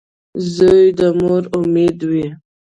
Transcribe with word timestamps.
•زوی 0.53 0.83
د 0.99 1.01
مور 1.19 1.43
امید 1.57 1.97
وي. 2.09 2.25